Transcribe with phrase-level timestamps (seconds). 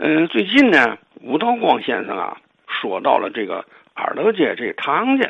[0.00, 2.36] 嗯，最近呢，吴道光先生啊，
[2.68, 5.28] 说到了这个二德街这堂家，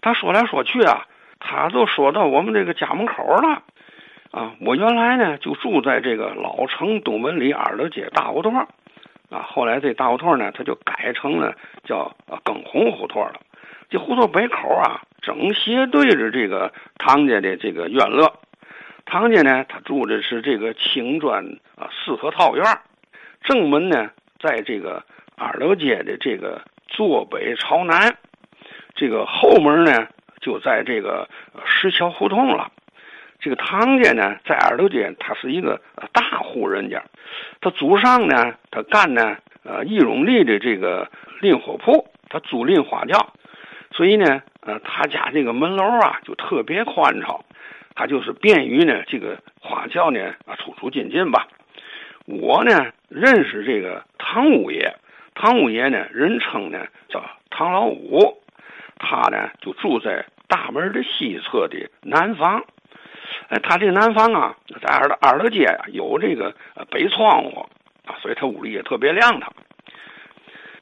[0.00, 1.04] 他说来说去啊，
[1.40, 3.60] 他就说到我们这个家门口了。
[4.30, 8.54] 啊，我原来呢就住在这个老城东门里二德街大胡同，
[9.30, 13.32] 啊，后来这大胡同呢，他就改成了叫更红胡同了。
[13.90, 18.32] 这胡同北口啊，正斜对着这个唐家的这个院落。
[19.06, 21.44] 唐家呢，他住的是这个青砖
[21.74, 22.64] 啊四合套院，
[23.42, 25.02] 正门呢在这个
[25.36, 28.16] 二楼街的这个坐北朝南，
[28.94, 30.08] 这个后门呢
[30.40, 31.28] 就在这个
[31.64, 32.70] 石桥胡同了。
[33.40, 35.80] 这个唐家呢，在二楼街，他是一个
[36.12, 37.02] 大户人家，
[37.60, 41.08] 他祖上呢，他干呢呃易容力的这个
[41.40, 43.32] 拎货铺，他租赁花轿，
[43.92, 47.44] 所以呢，呃，他家这个门楼啊就特别宽敞。
[47.94, 51.46] 他就是便于呢，这个花轿呢啊出出进进吧。
[52.28, 54.94] 我呢认识这个唐五爷，
[55.34, 58.42] 唐五爷呢人称呢叫唐老五，
[58.98, 62.62] 他呢就住在大门的西侧的南房。
[63.48, 66.54] 哎，他这个南房啊，在二二道街啊有这个
[66.90, 67.66] 北窗户
[68.04, 69.50] 啊，所以他屋里也特别亮堂。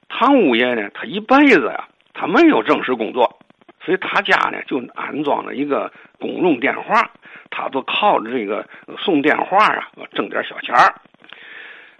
[0.08, 3.38] 唐五爷呢，他一辈子呀，他没有正式工作。
[3.84, 7.08] 所以他家呢就安装了一个公用电话，
[7.50, 10.92] 他就靠着这个送电话啊挣点小钱儿。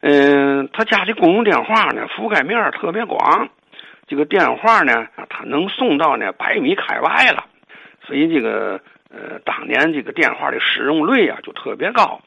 [0.01, 3.49] 嗯，他家的公用电话呢覆盖面特别广，
[4.07, 7.45] 这个电话呢他能送到呢百米开外了，
[8.07, 8.81] 所以这个
[9.11, 12.21] 呃当年这个电话的使用率啊就特别高，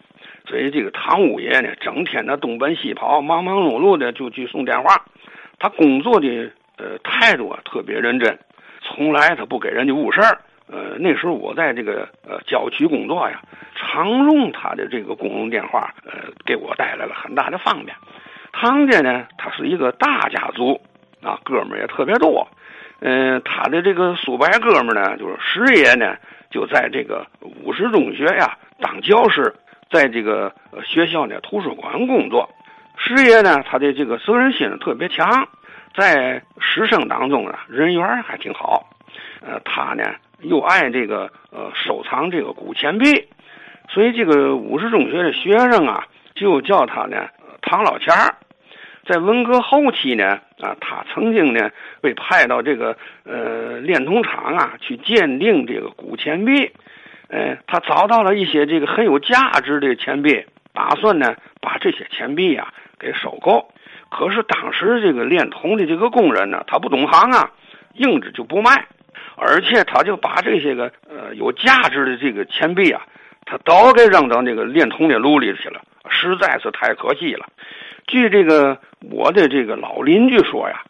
[0.45, 5.05] 所以这个唐五爷呢整天的东奔西跑，忙忙碌碌的就去送电话，
[5.59, 8.37] 他工作的呃态度啊特别认真。
[8.81, 10.39] 从来他不给人家误事儿，
[10.71, 13.41] 呃，那时候我在这个呃郊区工作呀，
[13.75, 17.95] 常用他的这个公用电话，呃，给我带来了很大的方便。
[18.51, 20.79] 唐家呢，他是一个大家族，
[21.23, 22.47] 啊，哥们儿也特别多，
[22.99, 26.15] 嗯，他的这个叔伯哥们儿呢，就是师爷呢，
[26.51, 29.53] 就在这个五十中学呀当教师，
[29.89, 30.53] 在这个
[30.85, 32.49] 学校呢图书馆工作。
[32.97, 35.47] 师爷呢，他的这个责任心特别强。
[35.95, 38.85] 在师生当中呢，人缘还挺好。
[39.41, 40.03] 呃，他呢
[40.41, 43.27] 又爱这个呃收藏这个古钱币，
[43.89, 46.05] 所以这个五十中学的学生啊，
[46.35, 47.27] 就叫他呢
[47.61, 48.35] 唐老钱儿。
[49.05, 56.71] 在文革后期呢，啊，他曾经呢被派到这个呃炼铜厂啊去鉴定这个古钱币。
[57.29, 63.71] 呃，他找到了一些这个很有价值的钱币，打算呢把这些钱币呀给收购。
[64.09, 67.51] 可是当时这个炼铜的这个工人呢，他不懂行啊，
[67.93, 68.87] 硬着就不卖，
[69.35, 73.01] 而且他就把这些个呃有价值的这个钱币啊，
[73.45, 77.45] 他都给扔到那个炼铜的炉里去了，实在是太可惜了。
[78.07, 78.77] 据这个
[79.11, 80.81] 我的这个老邻居说呀，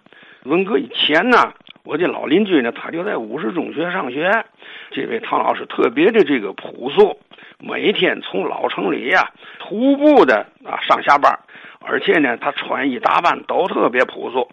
[0.44, 1.54] 文革以前呢，
[1.84, 4.46] 我的老邻居呢，他就在五十中学上学，
[4.92, 7.20] 这位唐老师特别的这个朴素，
[7.60, 9.30] 每天从老城里呀
[9.60, 11.38] 徒步的啊上下班。
[11.82, 14.50] 而且呢，他穿衣打扮都特别朴素。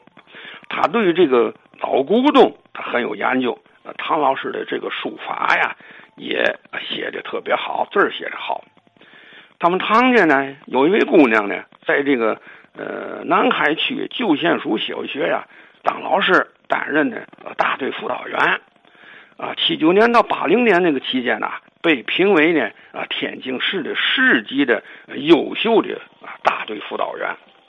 [0.68, 3.58] 他对这个老古董他很有研究。
[3.84, 5.76] 呃唐老师的这个书法呀，
[6.16, 8.64] 也写的特别好，字儿写的好。
[9.60, 12.40] 他们唐家呢，有一位姑娘呢，在这个
[12.76, 15.46] 呃南海区旧县署小学呀
[15.84, 18.60] 当老师，担任的大队辅导员。
[19.36, 21.48] 啊，七九年到八零年那个期间呢，
[21.80, 24.82] 被评为呢啊天津市的市级的
[25.14, 27.36] 优秀的啊大队辅导员。